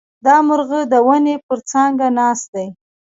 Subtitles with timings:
[0.25, 2.67] دا مرغه د ونې پر څانګه ناست دی.